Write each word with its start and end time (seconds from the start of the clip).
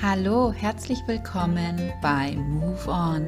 Hallo, 0.00 0.52
herzlich 0.52 1.00
willkommen 1.08 1.92
bei 2.00 2.36
Move 2.36 2.88
On, 2.88 3.26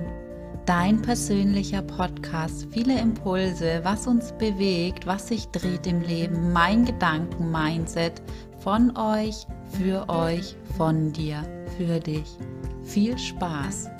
dein 0.66 1.02
persönlicher 1.02 1.82
Podcast. 1.82 2.68
Viele 2.70 2.96
Impulse, 2.96 3.80
was 3.82 4.06
uns 4.06 4.30
bewegt, 4.34 5.04
was 5.04 5.26
sich 5.26 5.48
dreht 5.48 5.88
im 5.88 6.00
Leben, 6.00 6.52
mein 6.52 6.84
Gedanken-Mindset 6.84 8.22
von 8.60 8.96
euch, 8.96 9.48
für 9.76 10.08
euch, 10.08 10.54
von 10.76 11.12
dir, 11.12 11.42
für 11.76 11.98
dich. 11.98 12.38
Viel 12.84 13.18
Spaß. 13.18 13.90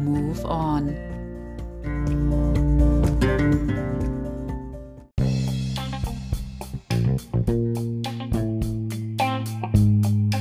Move 0.00 0.44
On. 0.48 0.92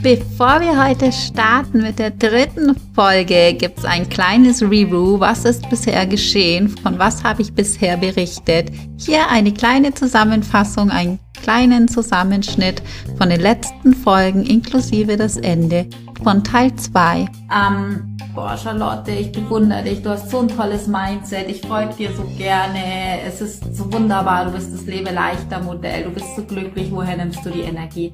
Bevor 0.05 0.61
wir 0.61 0.85
heute 0.85 1.11
starten 1.11 1.81
mit 1.81 1.97
der 1.97 2.11
dritten 2.11 2.75
Folge, 2.93 3.55
gibt 3.55 3.79
es 3.79 3.85
ein 3.85 4.07
kleines 4.07 4.61
Review. 4.61 5.19
Was 5.19 5.45
ist 5.45 5.67
bisher 5.67 6.05
geschehen? 6.05 6.69
Von 6.69 6.99
was 6.99 7.23
habe 7.23 7.41
ich 7.41 7.51
bisher 7.51 7.97
berichtet? 7.97 8.69
Hier 8.99 9.27
eine 9.31 9.51
kleine 9.51 9.95
Zusammenfassung, 9.95 10.91
einen 10.91 11.17
kleinen 11.41 11.87
Zusammenschnitt 11.87 12.83
von 13.17 13.29
den 13.29 13.41
letzten 13.41 13.95
Folgen 13.95 14.43
inklusive 14.43 15.17
das 15.17 15.37
Ende 15.37 15.87
von 16.23 16.43
Teil 16.43 16.75
2. 16.75 17.27
Ähm, 17.51 18.17
boah, 18.35 18.55
Charlotte, 18.57 19.11
ich 19.11 19.31
bewundere 19.31 19.83
dich. 19.83 20.03
Du 20.03 20.11
hast 20.11 20.29
so 20.29 20.39
ein 20.39 20.47
tolles 20.47 20.87
Mindset. 20.87 21.49
Ich 21.49 21.61
folge 21.61 21.95
dir 21.95 22.09
so 22.15 22.23
gerne. 22.37 23.21
Es 23.25 23.41
ist 23.41 23.75
so 23.75 23.91
wunderbar. 23.91 24.45
Du 24.45 24.51
bist 24.51 24.71
das 24.71 24.85
Lebe 24.85 25.09
leichter 25.09 25.63
Modell. 25.63 26.03
Du 26.03 26.11
bist 26.11 26.35
so 26.35 26.43
glücklich. 26.43 26.91
Woher 26.91 27.17
nimmst 27.17 27.43
du 27.43 27.49
die 27.49 27.61
Energie? 27.61 28.13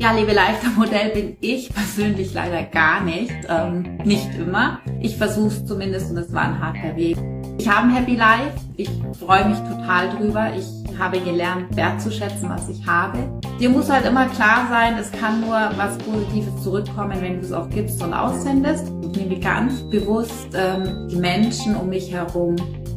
Ja, 0.00 0.12
Lebe 0.12 0.32
leichter 0.32 0.68
Modell 0.76 1.10
bin 1.10 1.36
ich 1.40 1.74
persönlich 1.74 2.32
leider 2.32 2.62
gar 2.62 3.02
nicht. 3.02 3.34
Ähm, 3.48 3.98
nicht 4.04 4.32
immer. 4.38 4.78
Ich 5.00 5.16
versuche 5.16 5.48
es 5.48 5.66
zumindest 5.66 6.12
und 6.12 6.18
es 6.18 6.32
war 6.32 6.42
ein 6.42 6.60
harter 6.60 6.94
Weg. 6.94 7.16
Ich 7.58 7.68
habe 7.68 7.88
ein 7.88 7.96
Happy 7.96 8.14
Life. 8.14 8.52
Ich 8.76 8.88
freue 9.18 9.48
mich 9.48 9.58
total 9.58 10.08
drüber. 10.10 10.52
Ich 10.56 10.66
habe 10.96 11.18
gelernt, 11.18 11.74
wertzuschätzen, 11.74 12.48
was 12.48 12.68
ich 12.68 12.86
habe. 12.86 13.18
Dir 13.58 13.70
muss 13.70 13.90
halt 13.90 14.06
immer 14.06 14.26
klar 14.26 14.68
sein, 14.70 14.96
es 14.98 15.10
kann 15.10 15.40
nur 15.40 15.70
was 15.76 15.98
Positives 15.98 16.62
zurückkommen, 16.62 17.20
wenn 17.20 17.40
du 17.40 17.46
es 17.46 17.52
auch 17.52 17.68
gibst 17.68 18.00
und 18.00 18.14
aussendest. 18.14 18.92
Ich 19.02 19.18
nehme 19.18 19.40
ganz 19.40 19.82
bewusst 19.90 20.48
ähm, 20.54 21.08
die 21.10 21.16
Menschen 21.16 21.74
um 21.74 21.88
mich 21.88 22.12
herum 22.12 22.54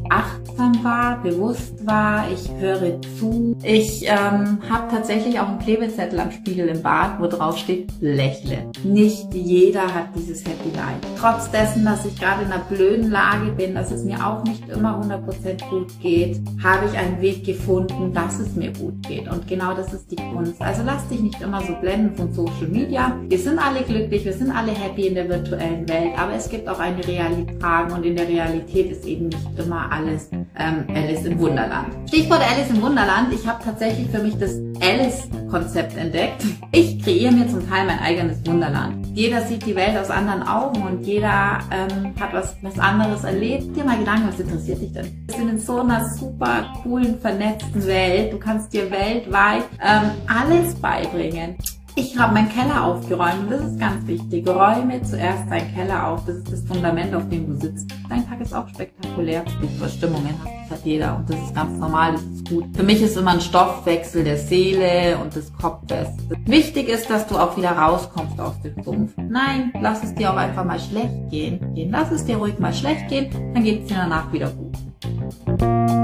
achtsam 0.09 0.83
war, 0.83 1.21
bewusst 1.21 1.85
war, 1.85 2.25
ich 2.31 2.49
höre 2.59 3.01
zu. 3.19 3.55
Ich 3.63 4.03
ähm, 4.05 4.59
habe 4.69 4.89
tatsächlich 4.89 5.39
auch 5.39 5.47
einen 5.47 5.59
Klebezettel 5.59 6.19
am 6.19 6.31
Spiegel 6.31 6.67
im 6.67 6.81
Bad, 6.81 7.19
wo 7.19 7.27
drauf 7.27 7.57
steht, 7.57 7.91
lächle. 7.99 8.69
Nicht 8.83 9.33
jeder 9.33 9.83
hat 9.83 10.09
dieses 10.15 10.43
Happy 10.43 10.69
Life. 10.75 10.99
Trotz 11.19 11.49
dessen, 11.51 11.85
dass 11.85 12.05
ich 12.05 12.19
gerade 12.19 12.43
in 12.43 12.51
einer 12.51 12.63
blöden 12.63 13.11
Lage 13.11 13.51
bin, 13.51 13.75
dass 13.75 13.91
es 13.91 14.03
mir 14.03 14.25
auch 14.25 14.43
nicht 14.43 14.67
immer 14.69 15.01
100% 15.01 15.69
gut 15.69 15.87
geht, 16.01 16.39
habe 16.63 16.85
ich 16.91 16.97
einen 16.97 17.21
Weg 17.21 17.45
gefunden, 17.45 18.13
dass 18.13 18.39
es 18.39 18.55
mir 18.55 18.71
gut 18.73 19.01
geht. 19.07 19.29
Und 19.29 19.47
genau 19.47 19.73
das 19.73 19.93
ist 19.93 20.11
die 20.11 20.15
Kunst. 20.15 20.61
Also 20.61 20.81
lass 20.85 21.07
dich 21.07 21.21
nicht 21.21 21.41
immer 21.41 21.61
so 21.61 21.73
blenden 21.81 22.15
von 22.15 22.33
Social 22.33 22.67
Media. 22.67 23.15
Wir 23.27 23.39
sind 23.39 23.59
alle 23.59 23.81
glücklich, 23.83 24.25
wir 24.25 24.33
sind 24.33 24.51
alle 24.51 24.71
happy 24.71 25.07
in 25.07 25.15
der 25.15 25.29
virtuellen 25.29 25.87
Welt, 25.87 26.17
aber 26.17 26.33
es 26.33 26.49
gibt 26.49 26.67
auch 26.67 26.79
eine 26.79 27.05
Realität 27.07 27.61
und 27.93 28.05
in 28.05 28.15
der 28.15 28.27
Realität 28.27 28.91
ist 28.91 29.05
eben 29.05 29.27
nicht 29.27 29.59
immer 29.59 29.90
alles 29.91 30.29
ähm, 30.31 30.85
Alice 30.95 31.25
im 31.25 31.37
Wunderland. 31.39 31.87
Stichwort 32.07 32.41
Alice 32.41 32.69
im 32.69 32.81
Wunderland. 32.81 33.33
Ich 33.33 33.45
habe 33.45 33.63
tatsächlich 33.63 34.09
für 34.09 34.19
mich 34.19 34.37
das 34.37 34.55
Alice-Konzept 34.81 35.97
entdeckt. 35.97 36.43
Ich 36.71 37.03
kreiere 37.03 37.31
mir 37.31 37.47
zum 37.47 37.67
Teil 37.69 37.85
mein 37.85 37.99
eigenes 37.99 38.45
Wunderland. 38.45 39.05
Jeder 39.13 39.41
sieht 39.41 39.65
die 39.65 39.75
Welt 39.75 39.97
aus 39.97 40.09
anderen 40.09 40.43
Augen 40.43 40.81
und 40.83 41.05
jeder 41.05 41.59
ähm, 41.69 42.13
hat 42.19 42.33
was, 42.33 42.55
was 42.61 42.79
anderes 42.79 43.23
erlebt. 43.23 43.75
Dir 43.75 43.83
mal 43.83 43.97
Gedanken, 43.97 44.29
was 44.29 44.39
interessiert 44.39 44.81
dich 44.81 44.93
denn? 44.93 45.25
Wir 45.27 45.35
sind 45.35 45.49
in 45.49 45.59
so 45.59 45.81
einer 45.81 46.07
super 46.09 46.73
coolen, 46.81 47.19
vernetzten 47.19 47.85
Welt. 47.85 48.31
Du 48.31 48.37
kannst 48.39 48.73
dir 48.73 48.89
weltweit 48.89 49.63
ähm, 49.83 50.11
alles 50.27 50.75
beibringen. 50.75 51.55
Ich 51.95 52.17
habe 52.17 52.33
meinen 52.33 52.49
Keller 52.49 52.85
aufgeräumt. 52.85 53.51
Das 53.51 53.61
ist 53.61 53.79
ganz 53.79 54.05
wichtig. 54.07 54.47
Räume 54.47 55.01
zuerst 55.03 55.49
deinen 55.49 55.73
Keller 55.73 56.07
auf. 56.07 56.25
Das 56.25 56.37
ist 56.37 56.51
das 56.51 56.61
Fundament, 56.61 57.13
auf 57.13 57.27
dem 57.29 57.47
du 57.47 57.55
sitzt. 57.59 57.91
Dein 58.09 58.27
Tag 58.27 58.39
ist 58.41 58.53
auch 58.53 58.67
spektakulär. 58.69 59.43
Die 59.61 59.77
Verstimmungen 59.77 60.33
hat, 60.43 60.71
hat 60.71 60.85
jeder 60.85 61.17
und 61.17 61.29
das 61.29 61.37
ist 61.37 61.53
ganz 61.53 61.77
normal. 61.79 62.13
Das 62.13 62.21
ist 62.23 62.49
gut. 62.49 62.65
Für 62.75 62.83
mich 62.83 63.01
ist 63.01 63.17
immer 63.17 63.31
ein 63.31 63.41
Stoffwechsel 63.41 64.23
der 64.23 64.37
Seele 64.37 65.17
und 65.21 65.35
des 65.35 65.51
Kopfes. 65.53 66.07
Wichtig 66.45 66.87
ist, 66.87 67.09
dass 67.09 67.27
du 67.27 67.37
auch 67.37 67.57
wieder 67.57 67.71
rauskommst 67.71 68.39
aus 68.39 68.59
dem 68.61 68.81
Sumpf. 68.83 69.13
Nein, 69.17 69.73
lass 69.81 70.03
es 70.03 70.15
dir 70.15 70.31
auch 70.31 70.37
einfach 70.37 70.63
mal 70.63 70.79
schlecht 70.79 71.29
gehen. 71.29 71.59
Lass 71.89 72.11
es 72.11 72.25
dir 72.25 72.37
ruhig 72.37 72.57
mal 72.59 72.73
schlecht 72.73 73.09
gehen, 73.09 73.29
dann 73.53 73.63
geht 73.63 73.83
es 73.83 73.87
dir 73.89 73.95
danach 73.95 74.31
wieder 74.31 74.49
gut. 74.49 76.00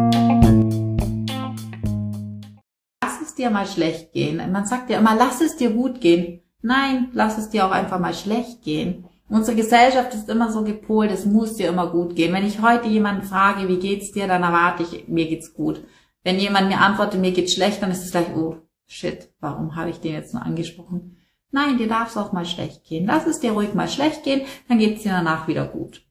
Dir 3.38 3.50
mal 3.50 3.66
schlecht 3.66 4.12
gehen. 4.12 4.38
Man 4.52 4.66
sagt 4.66 4.90
ja 4.90 5.00
immer, 5.00 5.16
lass 5.16 5.42
es 5.42 5.56
dir 5.56 5.72
gut 5.72 6.02
gehen. 6.02 6.42
Nein, 6.62 7.10
lass 7.14 7.38
es 7.38 7.50
dir 7.50 7.66
auch 7.66 7.72
einfach 7.72 8.00
mal 8.00 8.14
schlecht 8.14 8.64
gehen. 8.64 9.06
Unsere 9.30 9.58
Gesellschaft 9.58 10.14
ist 10.14 10.30
immer 10.30 10.52
so 10.52 10.64
gepolt, 10.64 11.12
es 11.12 11.26
muss 11.26 11.56
dir 11.56 11.70
immer 11.70 11.88
gut 11.88 12.16
gehen. 12.16 12.34
Wenn 12.34 12.46
ich 12.46 12.62
heute 12.62 12.88
jemanden 12.88 13.24
frage, 13.24 13.68
wie 13.68 13.78
geht's 13.78 14.12
dir, 14.12 14.28
dann 14.28 14.44
erwarte 14.44 14.84
ich, 14.84 15.08
mir 15.08 15.28
geht's 15.28 15.54
gut. 15.54 15.84
Wenn 16.24 16.40
jemand 16.40 16.70
mir 16.70 16.80
antwortet, 16.80 17.20
mir 17.20 17.32
geht's 17.32 17.54
schlecht, 17.54 17.82
dann 17.82 17.92
ist 17.92 18.04
es 18.04 18.12
gleich, 18.12 18.28
oh, 18.36 18.58
shit, 18.86 19.30
warum 19.40 19.76
habe 19.76 19.90
ich 19.90 20.00
den 20.00 20.14
jetzt 20.14 20.34
nur 20.34 20.44
angesprochen? 20.44 21.18
Nein, 21.52 21.78
dir 21.78 21.88
darf 21.88 22.10
es 22.10 22.18
auch 22.18 22.32
mal 22.32 22.46
schlecht 22.46 22.86
gehen. 22.86 23.06
Lass 23.06 23.26
es 23.28 23.40
dir 23.40 23.52
ruhig 23.52 23.74
mal 23.74 23.88
schlecht 23.88 24.24
gehen, 24.24 24.42
dann 24.70 24.80
geht's 24.80 25.04
dir 25.04 25.12
danach 25.12 25.48
wieder 25.48 25.68
gut. 25.68 26.06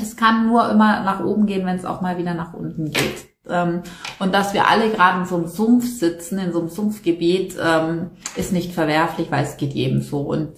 Es 0.00 0.16
kann 0.16 0.46
nur 0.46 0.68
immer 0.70 1.02
nach 1.02 1.24
oben 1.24 1.46
gehen, 1.46 1.66
wenn 1.66 1.76
es 1.76 1.84
auch 1.84 2.00
mal 2.00 2.18
wieder 2.18 2.34
nach 2.34 2.54
unten 2.54 2.90
geht. 2.90 3.28
Ähm, 3.50 3.82
und 4.18 4.34
dass 4.34 4.54
wir 4.54 4.68
alle 4.68 4.90
gerade 4.90 5.20
in 5.20 5.26
so 5.26 5.36
einem 5.36 5.46
Sumpf 5.46 5.86
sitzen, 5.86 6.38
in 6.38 6.52
so 6.52 6.60
einem 6.60 6.68
Sumpfgebiet, 6.68 7.56
ähm, 7.62 8.10
ist 8.36 8.52
nicht 8.52 8.72
verwerflich, 8.72 9.30
weil 9.30 9.44
es 9.44 9.56
geht 9.56 9.72
jedem 9.72 10.02
so. 10.02 10.20
Und 10.20 10.52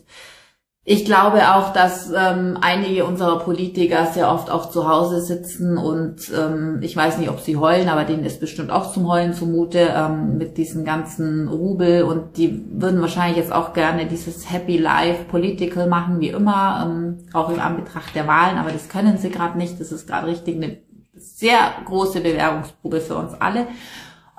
ich 0.83 1.05
glaube 1.05 1.55
auch, 1.55 1.75
dass 1.75 2.11
ähm, 2.11 2.57
einige 2.63 3.05
unserer 3.05 3.39
Politiker 3.39 4.07
sehr 4.07 4.33
oft 4.33 4.51
auch 4.51 4.71
zu 4.71 4.89
Hause 4.89 5.21
sitzen 5.21 5.77
und 5.77 6.33
ähm, 6.37 6.79
ich 6.81 6.97
weiß 6.97 7.19
nicht, 7.19 7.29
ob 7.29 7.39
sie 7.39 7.59
heulen, 7.59 7.91
aber 7.91 8.05
denen 8.05 8.25
ist 8.25 8.41
bestimmt 8.41 8.71
auch 8.71 8.91
zum 8.91 9.07
Heulen 9.07 9.35
zumute 9.35 9.91
ähm, 9.95 10.39
mit 10.39 10.57
diesen 10.57 10.87
ganzen 10.87 11.49
Rubel 11.49 12.05
und 12.05 12.39
die 12.39 12.65
würden 12.73 13.03
wahrscheinlich 13.03 13.37
jetzt 13.37 13.53
auch 13.53 13.75
gerne 13.75 14.07
dieses 14.07 14.51
Happy 14.51 14.79
Life 14.79 15.27
Political 15.31 15.87
machen, 15.87 16.19
wie 16.19 16.31
immer, 16.31 16.85
ähm, 16.85 17.19
auch 17.35 17.51
im 17.51 17.61
Anbetracht 17.61 18.15
der 18.15 18.27
Wahlen, 18.27 18.57
aber 18.57 18.71
das 18.71 18.89
können 18.89 19.19
sie 19.19 19.31
gerade 19.31 19.59
nicht. 19.59 19.79
Das 19.81 19.93
ist 19.93 20.09
gerade 20.09 20.29
richtig 20.29 20.57
eine 20.57 20.79
sehr 21.21 21.75
große 21.85 22.21
Bewerbungsprobe 22.21 23.01
für 23.01 23.17
uns 23.17 23.35
alle. 23.35 23.67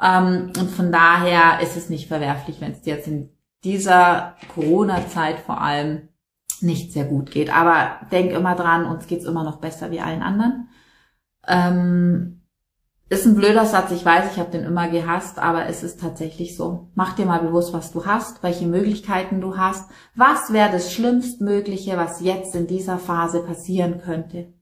Ähm, 0.02 0.52
und 0.58 0.70
von 0.72 0.92
daher 0.92 1.62
ist 1.62 1.78
es 1.78 1.90
nicht 1.90 2.08
verwerflich, 2.08 2.60
wenn 2.60 2.72
es 2.72 2.82
dir 2.82 2.96
jetzt 2.96 3.08
in 3.08 3.30
dieser 3.64 4.36
Corona-Zeit 4.54 5.40
vor 5.40 5.62
allem 5.62 6.10
nicht 6.62 6.94
sehr 6.94 7.06
gut 7.06 7.32
geht. 7.32 7.56
Aber 7.56 8.08
denk 8.12 8.32
immer 8.32 8.56
dran, 8.56 8.86
uns 8.86 9.08
geht's 9.08 9.26
immer 9.26 9.44
noch 9.44 9.58
besser 9.58 9.92
wie 9.92 10.02
allen 10.02 10.22
anderen. 10.22 10.70
Ähm, 11.48 12.42
ist 13.10 13.26
ein 13.26 13.36
blöder 13.36 13.66
Satz, 13.66 13.92
ich 13.92 14.06
weiß, 14.06 14.32
ich 14.32 14.40
habe 14.40 14.52
den 14.52 14.64
immer 14.64 14.88
gehasst, 14.88 15.38
aber 15.38 15.66
es 15.66 15.84
ist 15.84 16.00
tatsächlich 16.00 16.56
so. 16.56 16.92
Mach 16.96 17.14
dir 17.14 17.26
mal 17.26 17.42
bewusst, 17.42 17.74
was 17.74 17.92
du 17.92 18.06
hast, 18.06 18.42
welche 18.42 18.66
Möglichkeiten 18.66 19.42
du 19.42 19.58
hast. 19.58 19.90
Was 20.16 20.54
wäre 20.54 20.72
das 20.72 20.94
Schlimmstmögliche, 20.94 21.98
was 21.98 22.22
jetzt 22.22 22.56
in 22.56 22.68
dieser 22.68 22.98
Phase 22.98 23.44
passieren 23.44 24.00
könnte? 24.00 24.54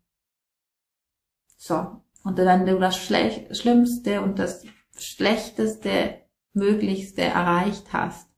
So, 1.58 2.02
und 2.30 2.38
wenn 2.38 2.68
du 2.68 2.78
das 2.78 2.96
Schlimmste 2.96 4.22
und 4.22 4.38
das 4.38 4.64
Schlechteste 4.96 6.22
Möglichste 6.54 7.24
erreicht 7.24 7.92
hast, 7.92 8.30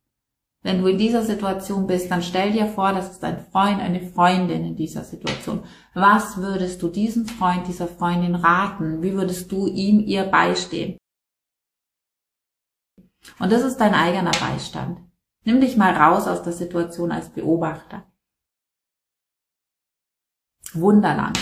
wenn 0.63 0.81
du 0.81 0.88
in 0.88 0.98
dieser 0.98 1.24
Situation 1.24 1.88
bist, 1.88 2.10
dann 2.10 2.24
stell 2.24 2.54
dir 2.54 2.68
vor, 2.68 2.94
das 2.94 3.12
ist 3.12 3.24
ein 3.25 3.45
Freund, 3.51 3.81
eine 3.81 4.00
Freundin 4.00 4.63
in 4.63 4.77
dieser 4.77 5.04
Situation. 5.04 5.66
Was 5.94 6.38
würdest 6.38 6.81
du 6.81 6.88
diesem 6.88 7.25
Freund, 7.25 7.68
dieser 7.68 7.89
Freundin 7.89 8.36
raten? 8.36 9.01
Wie 9.01 9.12
würdest 9.12 9.51
du 9.51 9.68
ihm, 9.68 10.00
ihr 10.00 10.24
beistehen? 10.24 10.98
Und 13.39 13.51
das 13.51 13.63
ist 13.63 13.77
dein 13.77 13.94
eigener 13.94 14.31
Beistand. 14.31 15.00
Nimm 15.44 15.60
dich 15.60 15.75
mal 15.75 15.94
raus 15.94 16.27
aus 16.27 16.44
der 16.44 16.54
Situation 16.54 17.12
als 17.12 17.27
Beobachter. 17.27 18.10
Wunderland. 20.74 21.38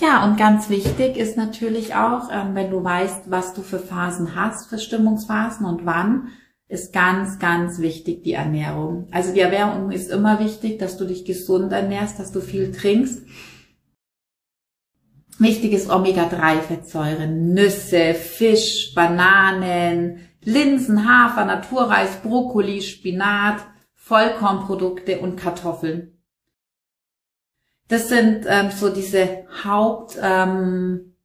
Ja, 0.00 0.24
und 0.24 0.38
ganz 0.38 0.70
wichtig 0.70 1.18
ist 1.18 1.36
natürlich 1.36 1.94
auch, 1.94 2.30
ähm, 2.32 2.54
wenn 2.54 2.70
du 2.70 2.82
weißt, 2.82 3.30
was 3.30 3.52
du 3.52 3.60
für 3.60 3.78
Phasen 3.78 4.34
hast, 4.34 4.70
für 4.70 4.78
Stimmungsphasen 4.78 5.66
und 5.66 5.84
wann, 5.84 6.28
ist 6.68 6.94
ganz, 6.94 7.38
ganz 7.38 7.80
wichtig 7.80 8.22
die 8.22 8.32
Ernährung. 8.32 9.08
Also 9.10 9.34
die 9.34 9.40
Ernährung 9.40 9.90
ist 9.90 10.10
immer 10.10 10.38
wichtig, 10.38 10.78
dass 10.78 10.96
du 10.96 11.04
dich 11.04 11.26
gesund 11.26 11.72
ernährst, 11.72 12.18
dass 12.18 12.32
du 12.32 12.40
viel 12.40 12.72
trinkst. 12.72 13.26
Wichtig 15.38 15.72
ist 15.72 15.90
Omega-3-Fettsäuren, 15.90 17.52
Nüsse, 17.52 18.14
Fisch, 18.14 18.94
Bananen, 18.94 20.20
Linsen, 20.42 21.06
Hafer, 21.06 21.44
Naturreis, 21.44 22.16
Brokkoli, 22.22 22.80
Spinat, 22.80 23.58
Vollkornprodukte 23.94 25.18
und 25.20 25.36
Kartoffeln. 25.36 26.19
Das 27.90 28.08
sind 28.08 28.46
ähm, 28.48 28.70
so 28.70 28.88
diese 28.88 29.46
Haupt 29.64 30.16
ähm, 30.22 31.16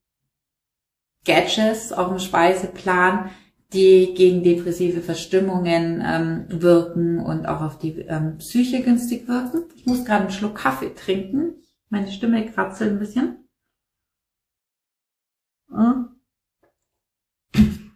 Gadgets 1.23 1.94
auf 1.94 2.09
dem 2.09 2.17
Speiseplan, 2.17 3.29
die 3.71 4.15
gegen 4.15 4.41
depressive 4.41 5.01
Verstimmungen 5.01 6.03
ähm, 6.03 6.45
wirken 6.50 7.19
und 7.19 7.45
auch 7.45 7.62
auf 7.62 7.77
die 7.77 8.00
ähm, 8.00 8.39
Psyche 8.39 8.81
günstig 8.81 9.27
wirken. 9.27 9.65
Ich 9.75 9.85
muss 9.85 10.06
gerade 10.06 10.23
einen 10.23 10.31
Schluck 10.31 10.56
Kaffee 10.56 10.95
trinken. 10.95 11.53
Meine 11.89 12.12
Stimme 12.12 12.44
kratzelt 12.51 12.94
ein 12.94 13.00
bisschen. 13.00 13.47
Und 15.69 16.15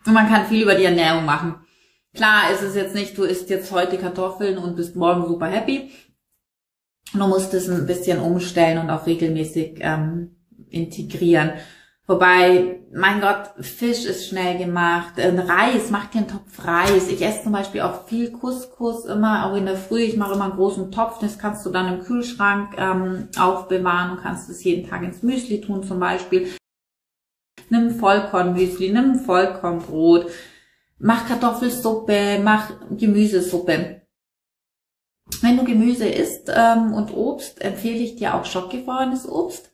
man 0.05 0.27
kann 0.27 0.45
viel 0.45 0.61
über 0.61 0.75
die 0.75 0.85
Ernährung 0.85 1.25
machen. 1.25 1.55
Klar 2.13 2.51
ist 2.51 2.61
es 2.61 2.75
jetzt 2.75 2.93
nicht, 2.93 3.17
du 3.17 3.23
isst 3.23 3.49
jetzt 3.49 3.71
heute 3.71 3.97
Kartoffeln 3.97 4.59
und 4.59 4.75
bist 4.75 4.95
morgen 4.95 5.25
super 5.25 5.47
happy. 5.47 5.91
Du 7.13 7.27
musst 7.27 7.53
es 7.53 7.69
ein 7.69 7.87
bisschen 7.87 8.19
umstellen 8.19 8.77
und 8.77 8.89
auch 8.89 9.05
regelmäßig 9.05 9.79
ähm, 9.81 10.35
integrieren. 10.69 11.53
Wobei, 12.09 12.79
mein 12.91 13.21
Gott, 13.21 13.51
Fisch 13.63 14.03
ist 14.05 14.27
schnell 14.27 14.57
gemacht. 14.57 15.13
Reis, 15.17 15.91
mach 15.91 16.07
dir 16.07 16.25
Topf 16.25 16.65
Reis. 16.65 17.07
Ich 17.07 17.21
esse 17.21 17.43
zum 17.43 17.51
Beispiel 17.51 17.81
auch 17.81 18.07
viel 18.07 18.31
Couscous 18.31 19.05
immer, 19.05 19.45
auch 19.45 19.55
in 19.55 19.67
der 19.67 19.75
Früh. 19.75 20.01
Ich 20.01 20.17
mache 20.17 20.33
immer 20.33 20.45
einen 20.45 20.55
großen 20.55 20.91
Topf, 20.91 21.19
das 21.19 21.37
kannst 21.37 21.65
du 21.67 21.69
dann 21.69 21.93
im 21.93 22.03
Kühlschrank 22.03 22.73
ähm, 22.79 23.27
aufbewahren 23.37 24.11
und 24.11 24.23
kannst 24.23 24.49
es 24.49 24.63
jeden 24.63 24.89
Tag 24.89 25.03
ins 25.03 25.21
Müsli 25.21 25.61
tun 25.61 25.83
zum 25.83 25.99
Beispiel. 25.99 26.47
Nimm 27.69 27.91
Vollkornmüsli, 27.91 28.91
nimm 28.91 29.19
Vollkornbrot, 29.19 30.31
mach 30.97 31.27
Kartoffelsuppe, 31.27 32.39
mach 32.43 32.71
Gemüsesuppe. 32.89 33.98
Wenn 35.41 35.57
du 35.57 35.63
Gemüse 35.63 36.07
isst 36.07 36.51
ähm, 36.53 36.93
und 36.93 37.13
Obst, 37.13 37.61
empfehle 37.61 37.99
ich 37.99 38.15
dir 38.15 38.35
auch 38.35 38.45
schockgefrorenes 38.45 39.27
Obst 39.27 39.69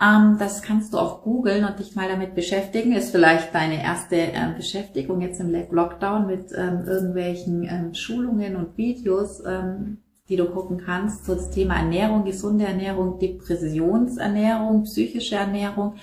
ähm, 0.00 0.36
das 0.38 0.62
kannst 0.62 0.92
du 0.92 0.98
auch 0.98 1.22
googeln 1.22 1.64
und 1.64 1.78
dich 1.78 1.94
mal 1.94 2.08
damit 2.08 2.34
beschäftigen. 2.34 2.92
Ist 2.92 3.12
vielleicht 3.12 3.54
deine 3.54 3.82
erste 3.82 4.16
ähm, 4.16 4.56
Beschäftigung 4.56 5.20
jetzt 5.20 5.40
im 5.40 5.54
Lockdown 5.70 6.26
mit 6.26 6.52
ähm, 6.56 6.84
irgendwelchen 6.86 7.62
ähm, 7.62 7.94
Schulungen 7.94 8.56
und 8.56 8.76
Videos, 8.76 9.42
ähm, 9.46 9.98
die 10.28 10.36
du 10.36 10.46
gucken 10.46 10.78
kannst. 10.84 11.26
So 11.26 11.34
das 11.34 11.50
Thema 11.50 11.76
Ernährung, 11.76 12.24
gesunde 12.24 12.64
Ernährung, 12.64 13.18
Depressionsernährung, 13.20 14.82
psychische 14.82 15.36
Ernährung. 15.36 15.94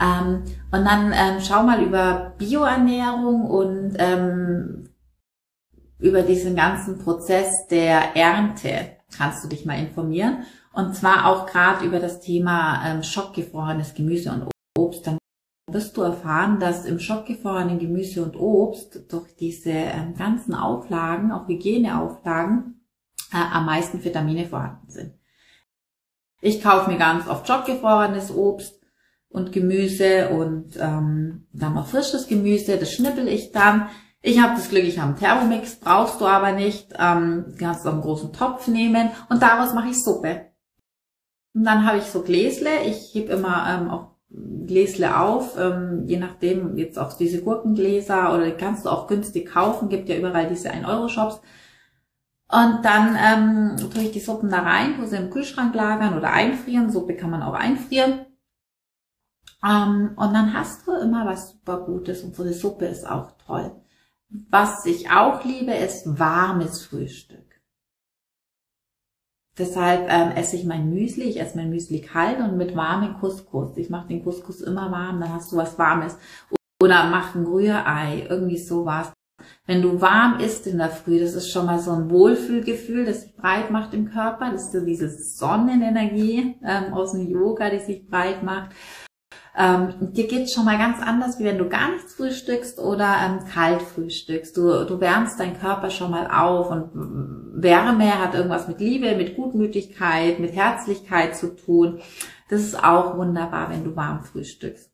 Ähm, 0.00 0.44
und 0.72 0.84
dann 0.84 1.12
schau 1.42 1.62
mal 1.62 1.82
über 1.82 2.32
Bioernährung 2.38 3.44
und 3.44 3.96
über 6.00 6.22
diesen 6.22 6.56
ganzen 6.56 6.98
Prozess 6.98 7.66
der 7.68 8.16
Ernte 8.16 8.96
kannst 9.16 9.44
du 9.44 9.48
dich 9.48 9.64
mal 9.64 9.78
informieren. 9.78 10.44
Und 10.72 10.94
zwar 10.94 11.26
auch 11.26 11.46
gerade 11.46 11.84
über 11.84 11.98
das 11.98 12.20
Thema 12.20 12.82
ähm, 12.86 13.02
schockgefrorenes 13.02 13.94
Gemüse 13.94 14.30
und 14.32 14.50
Obst. 14.78 15.06
Dann 15.06 15.18
wirst 15.70 15.96
du 15.96 16.02
erfahren, 16.02 16.60
dass 16.60 16.84
im 16.84 16.98
schockgefrorenen 16.98 17.78
Gemüse 17.78 18.22
und 18.22 18.36
Obst 18.36 19.12
durch 19.12 19.34
diese 19.36 19.70
ähm, 19.70 20.14
ganzen 20.14 20.54
Auflagen, 20.54 21.32
auch 21.32 21.48
Hygieneauflagen, 21.48 22.86
äh, 23.32 23.36
am 23.36 23.66
meisten 23.66 24.02
Vitamine 24.02 24.46
vorhanden 24.46 24.90
sind. 24.90 25.14
Ich 26.40 26.62
kaufe 26.62 26.90
mir 26.90 26.98
ganz 26.98 27.28
oft 27.28 27.46
schockgefrorenes 27.46 28.34
Obst 28.34 28.80
und 29.28 29.52
Gemüse 29.52 30.30
und 30.30 30.76
ähm, 30.78 31.46
dann 31.52 31.74
noch 31.74 31.88
frisches 31.88 32.28
Gemüse, 32.28 32.78
das 32.78 32.92
schnippel 32.92 33.28
ich 33.28 33.52
dann. 33.52 33.88
Ich 34.22 34.40
habe 34.40 34.54
das 34.54 34.68
Glück, 34.68 34.84
ich 34.84 34.98
habe 34.98 35.10
einen 35.10 35.18
Thermomix, 35.18 35.76
brauchst 35.76 36.20
du 36.20 36.26
aber 36.26 36.52
nicht. 36.52 36.92
Ähm, 36.98 37.54
kannst 37.58 37.84
du 37.84 37.88
einen 37.88 38.02
großen 38.02 38.32
Topf 38.32 38.68
nehmen 38.68 39.10
und 39.30 39.40
daraus 39.40 39.72
mache 39.72 39.88
ich 39.88 40.02
Suppe. 40.02 40.50
Und 41.54 41.64
dann 41.64 41.86
habe 41.86 41.98
ich 41.98 42.04
so 42.04 42.22
Gläsle. 42.22 42.84
Ich 42.84 43.14
heb 43.14 43.30
immer 43.30 43.66
ähm, 43.68 43.90
auch 43.90 44.10
Gläsle 44.66 45.18
auf, 45.18 45.58
ähm, 45.58 46.04
je 46.06 46.18
nachdem, 46.18 46.76
jetzt 46.76 46.98
auch 46.98 47.14
diese 47.14 47.42
Gurkengläser 47.42 48.32
oder 48.32 48.46
die 48.46 48.52
kannst 48.52 48.84
du 48.84 48.90
auch 48.90 49.08
günstig 49.08 49.48
kaufen, 49.48 49.88
gibt 49.88 50.08
ja 50.08 50.16
überall 50.16 50.48
diese 50.48 50.70
1-Euro-Shops. 50.70 51.40
Und 52.52 52.80
dann 52.84 53.16
ähm, 53.16 53.90
tue 53.90 54.04
ich 54.04 54.12
die 54.12 54.20
Suppen 54.20 54.50
da 54.50 54.60
rein, 54.60 54.96
tue 54.96 55.06
sie 55.06 55.16
im 55.16 55.30
Kühlschrank 55.30 55.74
lagern 55.74 56.16
oder 56.16 56.32
einfrieren. 56.32 56.90
Suppe 56.90 57.16
kann 57.16 57.30
man 57.30 57.42
auch 57.42 57.54
einfrieren. 57.54 58.26
Ähm, 59.64 60.12
und 60.16 60.34
dann 60.34 60.54
hast 60.54 60.86
du 60.86 60.92
immer 60.92 61.26
was 61.26 61.50
super 61.50 61.84
Gutes 61.84 62.22
und 62.22 62.34
so 62.36 62.42
eine 62.42 62.52
Suppe 62.52 62.86
ist 62.86 63.08
auch 63.08 63.32
toll. 63.46 63.72
Was 64.30 64.86
ich 64.86 65.10
auch 65.10 65.44
liebe, 65.44 65.72
ist 65.72 66.18
warmes 66.18 66.84
Frühstück. 66.84 67.60
Deshalb 69.58 70.08
ähm, 70.08 70.30
esse 70.36 70.56
ich 70.56 70.64
mein 70.64 70.88
Müsli. 70.88 71.24
Ich 71.24 71.40
esse 71.40 71.56
mein 71.56 71.70
Müsli 71.70 72.00
kalt 72.00 72.38
und 72.38 72.56
mit 72.56 72.76
warmem 72.76 73.18
Couscous. 73.18 73.76
Ich 73.76 73.90
mache 73.90 74.08
den 74.08 74.22
Couscous 74.22 74.60
immer 74.60 74.90
warm, 74.90 75.20
dann 75.20 75.32
hast 75.32 75.52
du 75.52 75.56
was 75.56 75.78
Warmes. 75.78 76.16
Oder 76.82 77.10
mach 77.10 77.34
ein 77.34 77.44
Rührei, 77.44 78.26
irgendwie 78.30 78.56
sowas. 78.56 79.12
Wenn 79.66 79.82
du 79.82 80.00
warm 80.00 80.38
isst 80.38 80.66
in 80.66 80.78
der 80.78 80.90
Früh, 80.90 81.18
das 81.18 81.34
ist 81.34 81.50
schon 81.50 81.66
mal 81.66 81.78
so 81.78 81.90
ein 81.90 82.10
Wohlfühlgefühl, 82.10 83.04
das 83.04 83.22
sich 83.22 83.36
breit 83.36 83.70
macht 83.70 83.92
im 83.94 84.10
Körper. 84.10 84.50
Das 84.52 84.64
ist 84.64 84.72
so 84.72 84.84
diese 84.84 85.10
Sonnenenergie 85.10 86.56
ähm, 86.64 86.94
aus 86.94 87.12
dem 87.12 87.28
Yoga, 87.28 87.68
die 87.68 87.80
sich 87.80 88.06
breit 88.06 88.42
macht. 88.42 88.70
Ähm, 89.56 90.12
dir 90.12 90.28
geht's 90.28 90.54
schon 90.54 90.64
mal 90.64 90.78
ganz 90.78 91.02
anders, 91.02 91.38
wie 91.38 91.44
wenn 91.44 91.58
du 91.58 91.68
gar 91.68 91.90
nichts 91.92 92.14
frühstückst 92.14 92.78
oder 92.78 93.16
ähm, 93.24 93.48
kalt 93.52 93.82
frühstückst. 93.82 94.56
Du, 94.56 94.84
du 94.84 95.00
wärmst 95.00 95.40
deinen 95.40 95.58
Körper 95.58 95.90
schon 95.90 96.10
mal 96.10 96.30
auf 96.30 96.70
und 96.70 96.90
Wärme 97.62 98.18
hat 98.18 98.34
irgendwas 98.34 98.68
mit 98.68 98.80
Liebe, 98.80 99.16
mit 99.16 99.36
Gutmütigkeit, 99.36 100.38
mit 100.38 100.54
Herzlichkeit 100.54 101.36
zu 101.36 101.56
tun. 101.56 102.00
Das 102.48 102.60
ist 102.60 102.82
auch 102.82 103.16
wunderbar, 103.16 103.70
wenn 103.70 103.84
du 103.84 103.96
warm 103.96 104.22
frühstückst. 104.22 104.90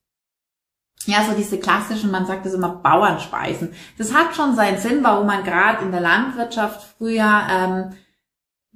Ja, 1.04 1.22
so 1.22 1.36
diese 1.36 1.58
klassischen, 1.58 2.10
man 2.10 2.26
sagt 2.26 2.46
das 2.46 2.54
immer 2.54 2.80
Bauernspeisen. 2.82 3.72
Das 3.96 4.12
hat 4.12 4.34
schon 4.34 4.56
seinen 4.56 4.78
Sinn, 4.78 5.04
warum 5.04 5.26
man 5.26 5.44
gerade 5.44 5.84
in 5.84 5.92
der 5.92 6.00
Landwirtschaft 6.00 6.96
früher 6.98 7.42
ähm, 7.48 7.92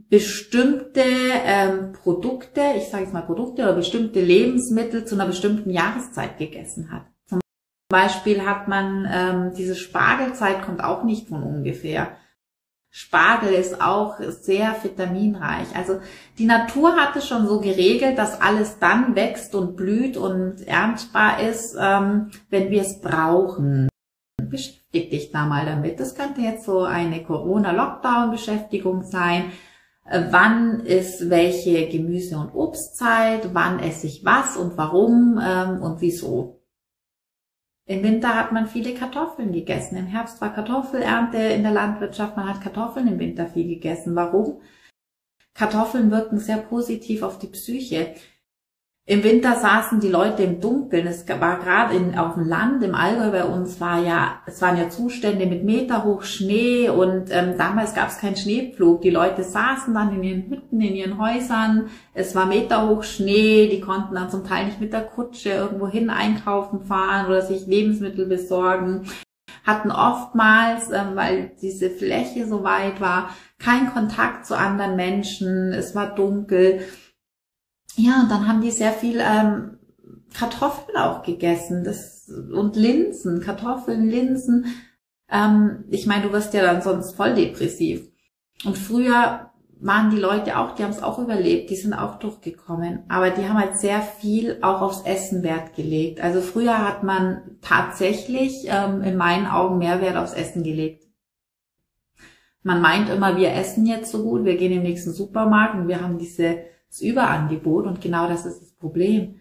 bestimmte 0.08 1.05
ähm, 1.05 1.93
Produkte, 1.93 2.61
ich 2.76 2.88
sage 2.88 3.05
jetzt 3.05 3.12
mal 3.12 3.23
Produkte 3.23 3.62
oder 3.62 3.75
bestimmte 3.75 4.20
Lebensmittel 4.20 5.05
zu 5.05 5.14
einer 5.14 5.26
bestimmten 5.26 5.70
Jahreszeit 5.70 6.38
gegessen 6.38 6.91
hat. 6.91 7.06
Zum 7.29 7.41
Beispiel 7.88 8.44
hat 8.47 8.69
man 8.69 9.06
ähm, 9.12 9.52
diese 9.56 9.76
Spargelzeit 9.76 10.62
kommt 10.62 10.82
auch 10.82 11.05
nicht 11.05 11.29
von 11.29 11.43
ungefähr. 11.43 12.16
Spargel 12.92 13.52
ist 13.52 13.80
auch 13.80 14.19
sehr 14.19 14.75
vitaminreich. 14.83 15.69
Also 15.76 16.00
die 16.38 16.47
Natur 16.47 16.97
hat 16.97 17.14
es 17.14 17.28
schon 17.28 17.47
so 17.47 17.61
geregelt, 17.61 18.19
dass 18.19 18.40
alles 18.40 18.80
dann 18.80 19.14
wächst 19.14 19.54
und 19.54 19.76
blüht 19.76 20.16
und 20.16 20.66
erntbar 20.66 21.40
ist, 21.40 21.76
ähm, 21.80 22.30
wenn 22.49 22.71
wir 22.71 22.83
es 22.83 23.00
brauchen. 23.00 23.88
Beschäftig 24.42 25.11
dich 25.11 25.30
da 25.30 25.47
mal 25.47 25.66
damit. 25.66 26.00
Das 26.00 26.16
könnte 26.16 26.40
jetzt 26.40 26.64
so 26.64 26.83
eine 26.83 27.23
Corona-Lockdown-Beschäftigung 27.23 29.04
sein 29.04 29.52
wann 30.04 30.80
ist 30.80 31.30
welche 31.30 31.88
Gemüse- 31.88 32.38
und 32.38 32.54
Obstzeit, 32.54 33.54
wann 33.54 33.78
esse 33.80 34.07
ich 34.07 34.25
was 34.25 34.57
und 34.57 34.76
warum 34.76 35.40
ähm, 35.42 35.83
und 35.83 36.00
wieso. 36.00 36.61
Im 37.87 38.04
Winter 38.04 38.37
hat 38.37 38.52
man 38.52 38.69
viele 38.69 38.95
Kartoffeln 38.95 39.52
gegessen. 39.52 39.97
Im 39.97 40.07
Herbst 40.07 40.40
war 40.40 40.54
Kartoffelernte 40.54 41.38
in 41.38 41.64
der 41.64 41.73
Landwirtschaft. 41.73 42.37
Man 42.37 42.49
hat 42.49 42.61
Kartoffeln 42.61 43.09
im 43.09 43.19
Winter 43.19 43.49
viel 43.49 43.66
gegessen. 43.66 44.14
Warum? 44.14 44.61
Kartoffeln 45.54 46.11
wirken 46.11 46.38
sehr 46.38 46.59
positiv 46.59 47.23
auf 47.23 47.38
die 47.38 47.49
Psyche. 47.49 48.14
Im 49.11 49.25
Winter 49.25 49.57
saßen 49.57 49.99
die 49.99 50.09
Leute 50.09 50.45
im 50.45 50.61
Dunkeln. 50.61 51.09
Es 51.09 51.29
war 51.29 51.59
gerade 51.59 51.97
auf 52.17 52.35
dem 52.35 52.47
Land, 52.47 52.85
im 52.85 52.95
Allgäu 52.95 53.33
bei 53.33 53.43
uns 53.43 53.81
war 53.81 54.00
ja, 54.00 54.38
es 54.47 54.62
waren 54.62 54.76
ja 54.76 54.88
Zustände 54.88 55.47
mit 55.47 55.64
Meter 55.64 56.05
hoch 56.05 56.23
Schnee 56.23 56.88
und 56.88 57.25
ähm, 57.33 57.59
damals 57.59 57.93
gab 57.93 58.11
es 58.11 58.19
keinen 58.19 58.37
Schneepflug. 58.37 59.02
Die 59.02 59.11
Leute 59.11 59.43
saßen 59.43 59.93
dann 59.93 60.14
in 60.14 60.23
ihren 60.23 60.49
Hütten, 60.49 60.81
in 60.81 60.95
ihren 60.95 61.19
Häusern. 61.19 61.88
Es 62.14 62.37
war 62.37 62.47
Meter 62.47 62.88
hoch 62.88 63.02
Schnee. 63.02 63.67
Die 63.67 63.81
konnten 63.81 64.14
dann 64.14 64.31
zum 64.31 64.47
Teil 64.47 64.67
nicht 64.67 64.81
mit 64.81 64.93
der 64.93 65.02
Kutsche 65.02 65.50
irgendwo 65.50 65.88
hin 65.88 66.09
einkaufen 66.09 66.85
fahren 66.85 67.26
oder 67.26 67.43
sich 67.43 67.67
Lebensmittel 67.67 68.26
besorgen. 68.26 69.07
Hatten 69.67 69.90
oftmals, 69.90 70.93
ähm, 70.93 71.17
weil 71.17 71.50
diese 71.61 71.90
Fläche 71.90 72.47
so 72.47 72.62
weit 72.62 73.00
war, 73.00 73.31
keinen 73.59 73.93
Kontakt 73.93 74.47
zu 74.47 74.57
anderen 74.57 74.95
Menschen. 74.95 75.73
Es 75.73 75.97
war 75.97 76.14
dunkel 76.14 76.83
ja, 78.00 78.23
und 78.23 78.30
dann 78.30 78.49
haben 78.49 78.61
die 78.61 78.71
sehr 78.71 78.92
viel 78.92 79.21
ähm, 79.21 79.78
Kartoffeln 80.35 80.97
auch 80.97 81.23
gegessen 81.23 81.85
das, 81.85 82.28
und 82.28 82.76
Linsen, 82.76 83.40
Kartoffeln, 83.40 84.09
Linsen. 84.09 84.66
Ähm, 85.30 85.85
ich 85.90 86.07
meine, 86.07 86.25
du 86.25 86.33
wirst 86.33 86.54
ja 86.54 86.62
dann 86.62 86.83
sonst 86.83 87.16
voll 87.16 87.35
depressiv. 87.35 88.09
Und 88.64 88.76
früher 88.76 89.50
waren 89.80 90.11
die 90.11 90.19
Leute 90.19 90.59
auch, 90.59 90.75
die 90.75 90.85
haben 90.85 90.90
es 90.90 91.02
auch 91.02 91.19
überlebt, 91.19 91.71
die 91.71 91.76
sind 91.76 91.95
auch 91.95 92.19
durchgekommen. 92.19 93.04
Aber 93.09 93.30
die 93.30 93.49
haben 93.49 93.59
halt 93.59 93.78
sehr 93.78 94.02
viel 94.02 94.59
auch 94.62 94.83
aufs 94.83 95.02
Essen 95.02 95.42
Wert 95.42 95.75
gelegt. 95.75 96.21
Also 96.21 96.40
früher 96.40 96.87
hat 96.87 97.02
man 97.02 97.57
tatsächlich 97.62 98.66
ähm, 98.66 99.02
in 99.02 99.16
meinen 99.16 99.47
Augen 99.47 99.78
mehr 99.78 100.00
Wert 100.00 100.16
aufs 100.16 100.35
Essen 100.35 100.62
gelegt. 100.62 101.04
Man 102.62 102.83
meint 102.83 103.09
immer, 103.09 103.38
wir 103.38 103.54
essen 103.54 103.87
jetzt 103.87 104.12
so 104.12 104.23
gut, 104.23 104.45
wir 104.45 104.57
gehen 104.57 104.73
im 104.73 104.83
nächsten 104.83 105.12
Supermarkt 105.12 105.76
und 105.76 105.88
wir 105.88 106.02
haben 106.02 106.19
dieses 106.90 107.00
Überangebot 107.00 107.87
und 107.87 108.00
genau 108.00 108.28
das 108.28 108.44
ist 108.47 108.61
das 108.61 108.73
Problem. 108.73 109.37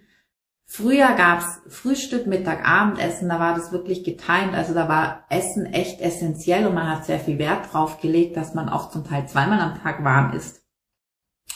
Früher 0.65 1.15
gab's 1.15 1.61
Frühstück, 1.67 2.27
Mittag, 2.27 2.63
Abendessen, 2.63 3.27
da 3.27 3.39
war 3.39 3.55
das 3.55 3.71
wirklich 3.71 4.03
getimt, 4.03 4.53
also 4.53 4.75
da 4.75 4.87
war 4.87 5.25
Essen 5.29 5.65
echt 5.65 5.99
essentiell 5.99 6.67
und 6.67 6.75
man 6.75 6.87
hat 6.87 7.05
sehr 7.05 7.19
viel 7.19 7.39
Wert 7.39 7.73
drauf 7.73 7.99
gelegt, 7.99 8.37
dass 8.37 8.53
man 8.53 8.69
auch 8.69 8.91
zum 8.91 9.03
Teil 9.03 9.27
zweimal 9.27 9.59
am 9.59 9.81
Tag 9.81 10.03
warm 10.03 10.33
isst. 10.33 10.63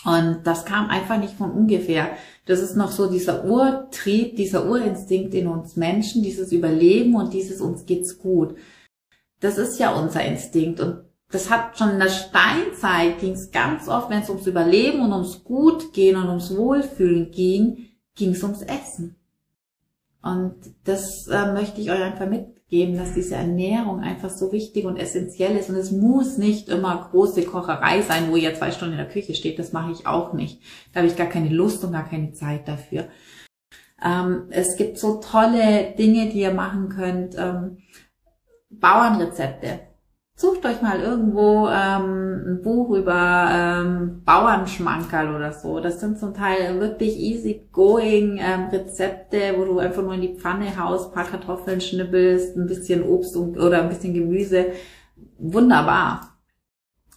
Und 0.03 0.41
das 0.43 0.65
kam 0.65 0.89
einfach 0.89 1.17
nicht 1.17 1.35
von 1.35 1.51
ungefähr. 1.51 2.17
Das 2.45 2.59
ist 2.59 2.75
noch 2.75 2.91
so 2.91 3.09
dieser 3.09 3.45
Urtrieb, 3.45 4.35
dieser 4.35 4.65
Urinstinkt 4.65 5.33
in 5.33 5.47
uns 5.47 5.77
Menschen, 5.77 6.23
dieses 6.23 6.51
Überleben 6.51 7.15
und 7.15 7.33
dieses 7.33 7.61
uns 7.61 7.85
geht's 7.85 8.17
gut. 8.17 8.57
Das 9.39 9.57
ist 9.57 9.79
ja 9.79 9.93
unser 9.93 10.25
Instinkt 10.25 10.79
und 10.79 11.05
das 11.33 11.49
hat 11.49 11.79
schon 11.79 11.89
in 11.89 11.99
der 11.99 12.09
Steinzeit 12.09 13.19
ging 13.19 13.33
es 13.33 13.49
ganz 13.49 13.87
oft, 13.87 14.11
wenn 14.11 14.21
es 14.21 14.29
ums 14.29 14.45
Überleben 14.45 15.01
und 15.01 15.13
ums 15.13 15.43
Gutgehen 15.43 16.15
und 16.15 16.27
ums 16.27 16.55
Wohlfühlen 16.55 17.31
ging, 17.31 17.89
ging 18.13 18.33
es 18.33 18.43
ums 18.43 18.61
Essen. 18.61 19.15
Und 20.21 20.53
das 20.83 21.27
äh, 21.27 21.51
möchte 21.51 21.81
ich 21.81 21.89
euch 21.89 22.03
einfach 22.03 22.29
mitgeben, 22.29 22.95
dass 22.95 23.15
diese 23.15 23.33
Ernährung 23.33 23.99
einfach 23.99 24.29
so 24.29 24.51
wichtig 24.51 24.85
und 24.85 24.97
essentiell 24.97 25.57
ist. 25.57 25.71
Und 25.71 25.75
es 25.75 25.91
muss 25.91 26.37
nicht 26.37 26.69
immer 26.69 27.09
große 27.09 27.41
Kocherei 27.45 28.03
sein, 28.03 28.29
wo 28.29 28.35
ihr 28.35 28.53
zwei 28.53 28.69
Stunden 28.69 28.93
in 28.93 28.99
der 28.99 29.09
Küche 29.09 29.33
steht. 29.33 29.57
Das 29.57 29.73
mache 29.73 29.91
ich 29.91 30.05
auch 30.05 30.33
nicht. 30.33 30.61
Da 30.93 30.99
habe 30.99 31.07
ich 31.07 31.17
gar 31.17 31.27
keine 31.27 31.49
Lust 31.49 31.83
und 31.83 31.93
gar 31.93 32.07
keine 32.07 32.31
Zeit 32.33 32.67
dafür. 32.67 33.07
Ähm, 34.05 34.49
es 34.51 34.77
gibt 34.77 34.99
so 34.99 35.19
tolle 35.19 35.95
Dinge, 35.97 36.29
die 36.29 36.41
ihr 36.41 36.53
machen 36.53 36.89
könnt. 36.89 37.35
Ähm, 37.39 37.79
Bauernrezepte 38.69 39.92
Sucht 40.35 40.65
euch 40.65 40.81
mal 40.81 40.99
irgendwo 40.99 41.67
ähm, 41.67 42.43
ein 42.47 42.61
Buch 42.63 42.89
über 42.97 43.49
ähm, 43.51 44.23
Bauernschmankerl 44.25 45.35
oder 45.35 45.53
so. 45.53 45.79
Das 45.79 45.99
sind 45.99 46.17
zum 46.17 46.33
Teil 46.33 46.79
wirklich 46.79 47.17
easy 47.17 47.67
going 47.71 48.39
ähm, 48.41 48.69
Rezepte, 48.71 49.53
wo 49.55 49.65
du 49.65 49.77
einfach 49.77 50.01
nur 50.01 50.15
in 50.15 50.21
die 50.21 50.35
Pfanne 50.35 50.75
haust, 50.77 51.13
paar 51.13 51.25
Kartoffeln 51.25 51.81
schnippelst, 51.81 52.57
ein 52.57 52.65
bisschen 52.65 53.03
Obst 53.03 53.35
und, 53.35 53.59
oder 53.59 53.83
ein 53.83 53.89
bisschen 53.89 54.15
Gemüse. 54.15 54.67
Wunderbar. 55.37 56.39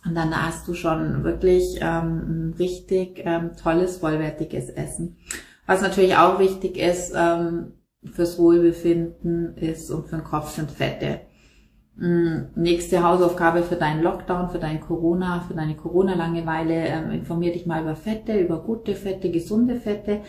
Und 0.04 0.14
dann 0.14 0.46
hast 0.46 0.68
du 0.68 0.74
schon 0.74 1.24
wirklich 1.24 1.78
ähm, 1.80 2.50
ein 2.50 2.54
richtig 2.58 3.22
ähm, 3.24 3.52
tolles, 3.60 3.96
vollwertiges 3.96 4.68
Essen. 4.68 5.16
Was 5.64 5.80
natürlich 5.80 6.16
auch 6.16 6.38
wichtig 6.38 6.76
ist 6.76 7.12
ähm, 7.16 7.72
fürs 8.04 8.38
Wohlbefinden 8.38 9.56
ist 9.56 9.90
und 9.90 10.06
für 10.06 10.16
den 10.16 10.24
Kopf 10.24 10.50
sind 10.50 10.70
Fette. 10.70 11.22
Mm, 11.98 12.48
nächste 12.56 13.02
Hausaufgabe 13.02 13.62
für 13.62 13.76
deinen 13.76 14.02
Lockdown, 14.02 14.50
für 14.50 14.58
dein 14.58 14.80
Corona, 14.80 15.44
für 15.48 15.54
deine 15.54 15.76
Corona-Langeweile. 15.76 16.86
Ähm, 16.86 17.10
informier 17.10 17.52
dich 17.52 17.66
mal 17.66 17.82
über 17.82 17.96
Fette, 17.96 18.38
über 18.38 18.62
gute 18.62 18.94
Fette, 18.94 19.30
gesunde 19.30 19.76
Fette. 19.76 20.20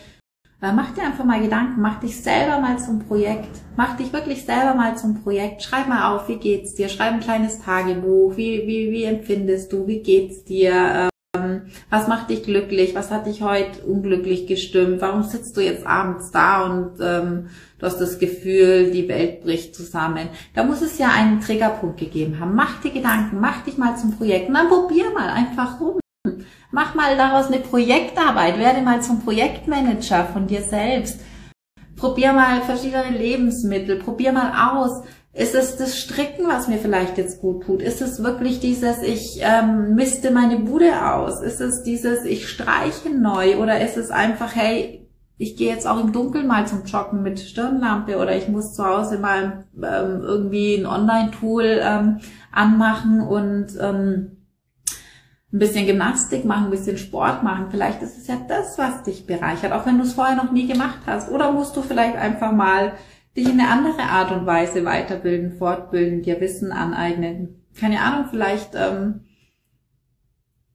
Äh, 0.61 0.71
mach 0.73 0.93
dir 0.93 1.03
einfach 1.03 1.25
mal 1.25 1.41
Gedanken, 1.41 1.81
mach 1.81 1.99
dich 1.99 2.21
selber 2.21 2.59
mal 2.59 2.79
zum 2.79 2.99
Projekt. 2.99 3.61
Mach 3.75 3.97
dich 3.97 4.13
wirklich 4.13 4.45
selber 4.45 4.75
mal 4.75 4.97
zum 4.97 5.21
Projekt. 5.21 5.61
Schreib 5.61 5.87
mal 5.87 6.15
auf, 6.15 6.29
wie 6.29 6.37
geht's 6.37 6.73
dir? 6.73 6.87
Schreib 6.87 7.13
ein 7.13 7.19
kleines 7.19 7.59
Tagebuch. 7.61 8.37
Wie, 8.37 8.65
wie, 8.65 8.91
wie 8.91 9.03
empfindest 9.03 9.71
du? 9.73 9.85
Wie 9.87 10.01
geht's 10.01 10.45
dir? 10.45 11.09
Was 11.89 12.07
macht 12.07 12.29
dich 12.29 12.43
glücklich? 12.43 12.95
Was 12.95 13.11
hat 13.11 13.25
dich 13.25 13.41
heute 13.41 13.81
unglücklich 13.83 14.47
gestimmt? 14.47 15.01
Warum 15.01 15.23
sitzt 15.23 15.55
du 15.57 15.61
jetzt 15.61 15.85
abends 15.85 16.31
da 16.31 16.65
und 16.65 16.99
ähm, 17.01 17.49
du 17.79 17.85
hast 17.85 17.99
das 17.99 18.19
Gefühl, 18.19 18.91
die 18.91 19.07
Welt 19.07 19.41
bricht 19.41 19.75
zusammen? 19.75 20.29
Da 20.53 20.63
muss 20.63 20.81
es 20.81 20.97
ja 20.97 21.09
einen 21.09 21.41
Triggerpunkt 21.41 21.99
gegeben 21.99 22.39
haben. 22.39 22.55
Mach 22.55 22.81
dir 22.81 22.91
Gedanken, 22.91 23.39
mach 23.39 23.63
dich 23.63 23.77
mal 23.77 23.97
zum 23.97 24.17
Projekt 24.17 24.49
und 24.49 24.55
dann 24.55 24.69
probier 24.69 25.11
mal 25.11 25.29
einfach 25.29 25.79
rum. 25.79 25.99
Mach 26.71 26.95
mal 26.95 27.15
daraus 27.15 27.47
eine 27.47 27.59
Projektarbeit, 27.59 28.59
werde 28.59 28.81
mal 28.81 29.01
zum 29.01 29.21
Projektmanager 29.23 30.25
von 30.25 30.47
dir 30.47 30.61
selbst. 30.61 31.21
Probier 31.95 32.33
mal 32.33 32.61
verschiedene 32.61 33.17
Lebensmittel, 33.17 33.97
probier 33.97 34.31
mal 34.31 34.51
aus. 34.71 35.03
Ist 35.37 35.53
es 35.53 35.77
das 35.77 35.99
Stricken, 35.99 36.47
was 36.47 36.67
mir 36.67 36.79
vielleicht 36.79 37.19
jetzt 37.19 37.41
gut 37.41 37.63
tut? 37.63 37.83
Ist 37.83 38.01
es 38.01 38.23
wirklich 38.23 38.59
dieses, 38.59 39.03
ich 39.03 39.39
ähm, 39.41 39.93
misste 39.93 40.31
meine 40.31 40.57
Bude 40.57 41.13
aus? 41.13 41.43
Ist 41.43 41.61
es 41.61 41.83
dieses, 41.83 42.25
ich 42.25 42.49
streiche 42.49 43.11
neu? 43.11 43.57
Oder 43.57 43.81
ist 43.81 43.97
es 43.97 44.09
einfach, 44.09 44.55
hey, 44.55 45.07
ich 45.37 45.55
gehe 45.55 45.71
jetzt 45.71 45.85
auch 45.85 46.03
im 46.03 46.11
Dunkeln 46.11 46.47
mal 46.47 46.65
zum 46.65 46.85
Joggen 46.85 47.21
mit 47.21 47.39
Stirnlampe 47.39 48.17
oder 48.17 48.35
ich 48.35 48.47
muss 48.47 48.73
zu 48.73 48.83
Hause 48.83 49.19
mal 49.19 49.65
ähm, 49.75 50.21
irgendwie 50.23 50.73
ein 50.73 50.87
Online-Tool 50.87 51.81
ähm, 51.83 52.17
anmachen 52.51 53.21
und 53.21 53.67
ähm, 53.79 54.37
ein 55.53 55.59
bisschen 55.59 55.85
Gymnastik 55.85 56.45
machen, 56.45 56.65
ein 56.65 56.71
bisschen 56.71 56.97
Sport 56.97 57.43
machen. 57.43 57.67
Vielleicht 57.69 58.01
ist 58.01 58.17
es 58.17 58.25
ja 58.25 58.37
das, 58.47 58.79
was 58.79 59.03
dich 59.03 59.27
bereichert, 59.27 59.71
auch 59.71 59.85
wenn 59.85 59.99
du 59.99 60.03
es 60.03 60.13
vorher 60.13 60.35
noch 60.35 60.51
nie 60.51 60.65
gemacht 60.65 61.01
hast. 61.05 61.29
Oder 61.29 61.51
musst 61.51 61.77
du 61.77 61.83
vielleicht 61.83 62.15
einfach 62.15 62.51
mal 62.51 62.93
dich 63.37 63.47
in 63.47 63.59
eine 63.59 63.69
andere 63.69 64.01
Art 64.01 64.31
und 64.31 64.45
Weise 64.45 64.83
weiterbilden, 64.83 65.53
fortbilden, 65.53 66.23
dir 66.23 66.41
Wissen 66.41 66.71
aneignen. 66.71 67.63
Keine 67.79 68.01
Ahnung, 68.01 68.25
vielleicht 68.31 68.71
ähm, 68.73 69.21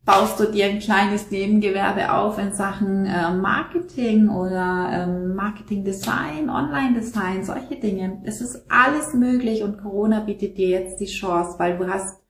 baust 0.04 0.38
du 0.38 0.44
dir 0.44 0.66
ein 0.66 0.78
kleines 0.78 1.30
Nebengewerbe 1.32 2.12
auf 2.12 2.38
in 2.38 2.52
Sachen 2.52 3.06
äh, 3.06 3.34
Marketing 3.34 4.28
oder 4.28 4.90
ähm, 4.92 5.34
Marketing-Design, 5.34 6.48
Online-Design, 6.48 7.44
solche 7.44 7.76
Dinge. 7.76 8.22
Es 8.24 8.40
ist 8.40 8.64
alles 8.70 9.12
möglich 9.12 9.64
und 9.64 9.82
Corona 9.82 10.20
bietet 10.20 10.56
dir 10.56 10.68
jetzt 10.68 11.00
die 11.00 11.06
Chance, 11.06 11.58
weil 11.58 11.78
du 11.78 11.88
hast, 11.88 12.22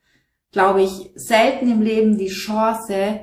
glaube 0.50 0.82
ich, 0.82 1.10
selten 1.14 1.70
im 1.70 1.82
Leben 1.82 2.16
die 2.16 2.28
Chance, 2.28 3.20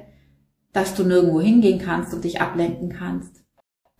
dass 0.73 0.93
du 0.93 1.03
nirgendwo 1.03 1.41
hingehen 1.41 1.79
kannst 1.79 2.13
und 2.13 2.23
dich 2.23 2.39
ablenken 2.39 2.89
kannst. 2.89 3.43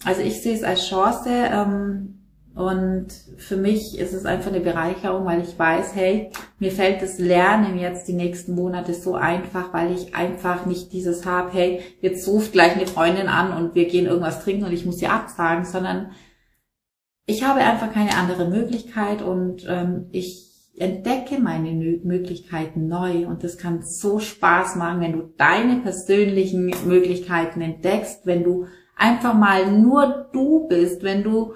Also 0.06 0.22
ich 0.22 0.42
sehe 0.42 0.56
es 0.56 0.64
als 0.64 0.88
Chance, 0.88 1.30
ähm, 1.30 2.19
und 2.60 3.08
für 3.38 3.56
mich 3.56 3.98
ist 3.98 4.12
es 4.12 4.26
einfach 4.26 4.52
eine 4.52 4.60
Bereicherung, 4.60 5.24
weil 5.24 5.40
ich 5.40 5.58
weiß, 5.58 5.96
hey, 5.96 6.30
mir 6.60 6.74
fällt 6.74 7.02
das 7.02 7.18
Lernen 7.18 7.80
jetzt 7.80 8.10
die 8.10 8.14
nächsten 8.14 8.54
Monate 8.54 8.94
so 8.94 9.16
einfach, 9.16 9.74
weil 9.74 9.94
ich 9.94 10.14
einfach 10.14 10.66
nicht 10.66 10.92
dieses 10.92 11.26
habe, 11.26 11.54
hey, 11.54 11.80
jetzt 12.02 12.28
ruft 12.28 12.52
gleich 12.52 12.76
eine 12.76 12.86
Freundin 12.86 13.30
an 13.30 13.56
und 13.56 13.76
wir 13.76 13.88
gehen 13.88 14.08
irgendwas 14.08 14.44
trinken 14.44 14.66
und 14.66 14.74
ich 14.74 14.86
muss 14.86 14.98
sie 14.98 15.08
absagen, 15.08 15.64
sondern 15.64 16.12
ich 17.26 17.46
habe 17.46 17.62
einfach 17.62 17.94
keine 17.94 18.18
andere 18.18 18.50
Möglichkeit 18.50 19.22
und 19.22 19.66
ähm, 19.66 20.08
ich 20.12 20.50
entdecke 20.78 21.40
meine 21.40 21.72
Möglichkeiten 21.72 22.90
neu 22.90 23.26
und 23.26 23.46
das 23.46 23.58
kann 23.58 23.84
so 23.84 24.20
Spaß 24.20 24.76
machen, 24.76 25.00
wenn 25.00 25.14
du 25.14 25.34
deine 25.38 25.78
persönlichen 25.78 26.74
Möglichkeiten 26.86 27.62
entdeckst, 27.62 28.26
wenn 28.26 28.44
du 28.44 28.66
einfach 28.98 29.34
mal 29.34 29.72
nur 29.72 30.28
du 30.34 30.68
bist, 30.68 31.04
wenn 31.04 31.24
du 31.24 31.54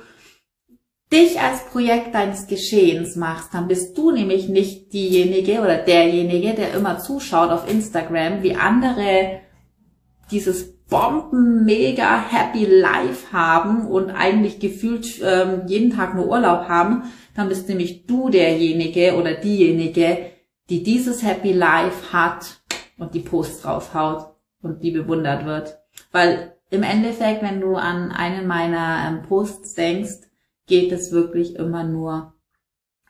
dich 1.13 1.39
als 1.39 1.65
Projekt 1.65 2.15
deines 2.15 2.47
Geschehens 2.47 3.15
machst, 3.15 3.53
dann 3.53 3.67
bist 3.67 3.95
du 3.97 4.11
nämlich 4.11 4.49
nicht 4.49 4.91
diejenige 4.93 5.61
oder 5.61 5.77
derjenige, 5.77 6.53
der 6.53 6.73
immer 6.73 6.97
zuschaut 6.97 7.51
auf 7.51 7.69
Instagram, 7.69 8.41
wie 8.41 8.55
andere 8.55 9.41
dieses 10.31 10.73
Bomben 10.87 11.65
mega 11.65 12.19
happy 12.19 12.65
life 12.65 13.31
haben 13.31 13.87
und 13.87 14.09
eigentlich 14.09 14.59
gefühlt 14.59 15.21
ähm, 15.23 15.63
jeden 15.67 15.95
Tag 15.95 16.15
nur 16.15 16.27
Urlaub 16.27 16.67
haben, 16.67 17.03
dann 17.35 17.47
bist 17.47 17.69
nämlich 17.69 18.05
du 18.05 18.29
derjenige 18.29 19.15
oder 19.15 19.35
diejenige, 19.35 20.31
die 20.69 20.83
dieses 20.83 21.23
happy 21.23 21.53
life 21.53 22.11
hat 22.11 22.61
und 22.97 23.13
die 23.13 23.19
Posts 23.19 23.65
raushaut 23.65 24.35
und 24.61 24.83
die 24.83 24.91
bewundert 24.91 25.45
wird. 25.45 25.77
Weil 26.11 26.55
im 26.69 26.83
Endeffekt, 26.83 27.43
wenn 27.43 27.61
du 27.61 27.75
an 27.75 28.11
einen 28.11 28.47
meiner 28.47 29.07
ähm, 29.07 29.27
Posts 29.27 29.75
denkst, 29.75 30.32
geht 30.67 30.91
es 30.91 31.11
wirklich 31.11 31.55
immer 31.55 31.83
nur 31.83 32.33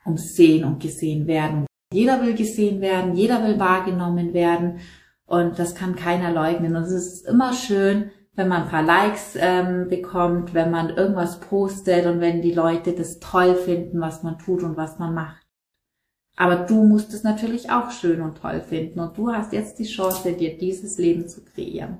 ums 0.04 0.34
Sehen 0.34 0.64
und 0.64 0.82
gesehen 0.82 1.26
werden. 1.26 1.66
Jeder 1.92 2.22
will 2.22 2.34
gesehen 2.34 2.80
werden, 2.80 3.14
jeder 3.14 3.44
will 3.44 3.58
wahrgenommen 3.58 4.34
werden 4.34 4.80
und 5.26 5.58
das 5.58 5.74
kann 5.74 5.96
keiner 5.96 6.32
leugnen. 6.32 6.76
Und 6.76 6.82
es 6.82 6.92
ist 6.92 7.26
immer 7.26 7.52
schön, 7.52 8.10
wenn 8.34 8.48
man 8.48 8.64
ein 8.64 8.68
paar 8.68 8.82
Likes 8.82 9.36
ähm, 9.36 9.88
bekommt, 9.88 10.54
wenn 10.54 10.70
man 10.70 10.90
irgendwas 10.90 11.40
postet 11.40 12.06
und 12.06 12.20
wenn 12.20 12.42
die 12.42 12.52
Leute 12.52 12.92
das 12.92 13.20
toll 13.20 13.54
finden, 13.54 14.00
was 14.00 14.22
man 14.22 14.38
tut 14.38 14.62
und 14.62 14.76
was 14.76 14.98
man 14.98 15.14
macht. 15.14 15.44
Aber 16.36 16.56
du 16.56 16.82
musst 16.82 17.14
es 17.14 17.22
natürlich 17.22 17.70
auch 17.70 17.92
schön 17.92 18.20
und 18.20 18.38
toll 18.38 18.60
finden 18.60 18.98
und 18.98 19.16
du 19.16 19.32
hast 19.32 19.52
jetzt 19.52 19.78
die 19.78 19.84
Chance, 19.84 20.32
dir 20.32 20.58
dieses 20.58 20.98
Leben 20.98 21.28
zu 21.28 21.44
kreieren. 21.44 21.98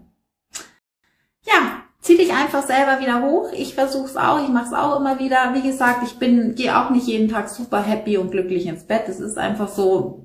Ja, 1.47 1.85
zieh 2.05 2.19
dich 2.19 2.33
einfach 2.33 2.67
selber 2.67 3.01
wieder 3.01 3.23
hoch. 3.23 3.51
Ich 3.53 3.75
versuche 3.75 4.05
es 4.05 4.17
auch, 4.17 4.43
ich 4.43 4.51
mache 4.51 4.67
es 4.67 4.73
auch 4.75 5.01
immer 5.01 5.19
wieder. 5.19 5.55
Wie 5.55 5.63
gesagt, 5.63 6.03
ich 6.05 6.19
bin, 6.19 6.55
gehe 6.55 6.79
auch 6.79 6.91
nicht 6.91 7.07
jeden 7.07 7.31
Tag 7.31 7.49
super 7.49 7.83
happy 7.83 8.19
und 8.19 8.31
glücklich 8.31 8.67
ins 8.67 8.85
Bett. 8.85 9.09
Es 9.09 9.21
ist 9.21 9.39
einfach 9.39 9.69
so, 9.69 10.23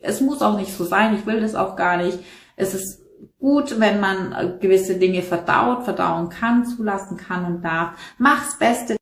es 0.00 0.20
muss 0.20 0.42
auch 0.42 0.58
nicht 0.58 0.76
so 0.76 0.84
sein. 0.84 1.14
Ich 1.14 1.24
will 1.24 1.40
das 1.40 1.54
auch 1.54 1.74
gar 1.74 1.96
nicht. 1.96 2.18
Es 2.54 2.74
ist 2.74 3.02
gut, 3.38 3.80
wenn 3.80 3.98
man 3.98 4.60
gewisse 4.60 4.96
Dinge 4.96 5.22
verdaut, 5.22 5.84
verdauen 5.84 6.28
kann, 6.28 6.66
zulassen 6.66 7.16
kann 7.16 7.46
und 7.46 7.62
darf. 7.62 7.98
Mach's 8.18 8.58
Beste 8.58 8.96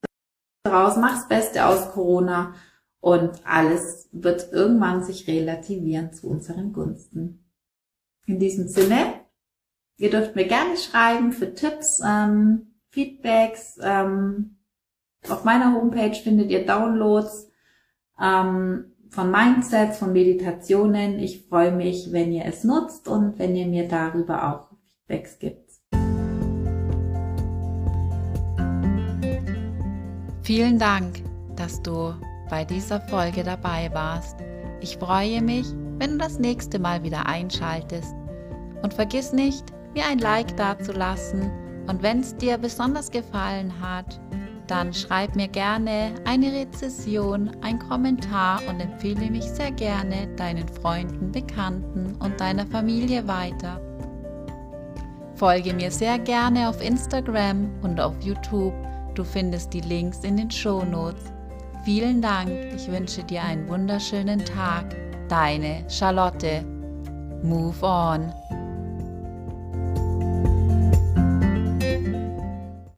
draus, 0.62 0.96
mach's 0.96 1.26
Beste 1.26 1.66
aus 1.66 1.90
Corona 1.90 2.54
und 3.00 3.40
alles 3.44 4.08
wird 4.12 4.52
irgendwann 4.52 5.02
sich 5.02 5.26
relativieren 5.26 6.12
zu 6.12 6.28
unseren 6.28 6.72
Gunsten. 6.72 7.44
In 8.26 8.38
diesem 8.38 8.68
Sinne, 8.68 9.25
ihr 9.98 10.10
dürft 10.10 10.36
mir 10.36 10.46
gerne 10.46 10.76
schreiben 10.76 11.32
für 11.32 11.54
Tipps, 11.54 12.00
ähm, 12.06 12.74
Feedbacks. 12.90 13.78
Ähm, 13.82 14.56
auf 15.28 15.44
meiner 15.44 15.74
Homepage 15.74 16.14
findet 16.14 16.50
ihr 16.50 16.64
Downloads 16.64 17.50
ähm, 18.20 18.92
von 19.10 19.30
Mindsets, 19.30 19.98
von 19.98 20.12
Meditationen. 20.12 21.18
Ich 21.18 21.46
freue 21.48 21.72
mich, 21.72 22.12
wenn 22.12 22.32
ihr 22.32 22.44
es 22.44 22.64
nutzt 22.64 23.08
und 23.08 23.38
wenn 23.38 23.56
ihr 23.56 23.66
mir 23.66 23.88
darüber 23.88 24.52
auch 24.52 24.68
Feedbacks 25.06 25.38
gibt. 25.38 25.66
Vielen 30.42 30.78
Dank, 30.78 31.22
dass 31.56 31.82
du 31.82 32.14
bei 32.48 32.64
dieser 32.64 33.00
Folge 33.00 33.42
dabei 33.42 33.90
warst. 33.92 34.36
Ich 34.80 34.96
freue 34.96 35.42
mich, 35.42 35.66
wenn 35.98 36.12
du 36.12 36.18
das 36.18 36.38
nächste 36.38 36.78
Mal 36.78 37.02
wieder 37.02 37.26
einschaltest. 37.26 38.14
Und 38.82 38.94
vergiss 38.94 39.32
nicht, 39.32 39.64
mir 39.96 40.06
ein 40.06 40.18
Like 40.18 40.56
dazulassen. 40.56 41.50
Und 41.88 42.02
wenn 42.02 42.20
es 42.20 42.36
dir 42.36 42.58
besonders 42.58 43.10
gefallen 43.10 43.72
hat, 43.80 44.20
dann 44.66 44.92
schreib 44.92 45.36
mir 45.36 45.48
gerne 45.48 46.12
eine 46.24 46.52
Rezession, 46.52 47.50
ein 47.62 47.78
Kommentar 47.78 48.60
und 48.68 48.80
empfehle 48.80 49.30
mich 49.30 49.44
sehr 49.44 49.70
gerne 49.70 50.26
deinen 50.36 50.68
Freunden, 50.68 51.30
Bekannten 51.30 52.16
und 52.16 52.40
deiner 52.40 52.66
Familie 52.66 53.26
weiter. 53.28 53.80
Folge 55.36 55.72
mir 55.72 55.90
sehr 55.90 56.18
gerne 56.18 56.68
auf 56.68 56.82
Instagram 56.82 57.70
und 57.82 58.00
auf 58.00 58.14
YouTube. 58.20 58.74
Du 59.14 59.22
findest 59.22 59.72
die 59.72 59.82
Links 59.82 60.20
in 60.24 60.36
den 60.36 60.50
Show 60.50 60.82
Notes. 60.82 61.32
Vielen 61.84 62.20
Dank. 62.20 62.50
Ich 62.74 62.90
wünsche 62.90 63.22
dir 63.22 63.44
einen 63.44 63.68
wunderschönen 63.68 64.44
Tag. 64.44 64.96
Deine 65.28 65.84
Charlotte. 65.88 66.64
Move 67.42 67.80
on. 67.82 68.32